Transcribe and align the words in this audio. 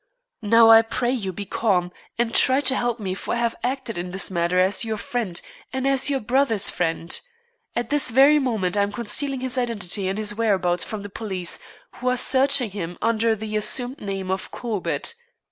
Now, 0.41 0.71
I 0.71 0.81
pray 0.81 1.11
you, 1.11 1.31
be 1.31 1.45
calm, 1.45 1.91
and 2.17 2.33
try 2.33 2.59
to 2.59 2.75
help 2.75 2.99
me, 2.99 3.13
for 3.13 3.35
I 3.35 3.37
have 3.37 3.55
acted 3.61 3.99
in 3.99 4.09
this 4.09 4.31
matter 4.31 4.59
as 4.59 4.83
your 4.83 4.97
friend 4.97 5.39
and 5.71 5.87
as 5.87 6.09
your 6.09 6.19
brother's 6.19 6.71
friend. 6.71 7.21
At 7.75 7.91
this 7.91 8.09
very 8.09 8.39
moment 8.39 8.75
I 8.75 8.81
am 8.81 8.91
concealing 8.93 9.41
his 9.41 9.59
identity 9.59 10.07
and 10.07 10.17
his 10.17 10.33
whereabouts 10.33 10.83
from 10.83 11.03
the 11.03 11.09
police, 11.11 11.59
who 11.97 12.09
are 12.09 12.17
searching 12.17 12.71
for 12.71 12.75
him 12.77 12.97
under 12.99 13.35
the 13.35 13.55
assumed 13.55 14.01
name 14.01 14.31
of 14.31 14.49
Corbett. 14.49 15.13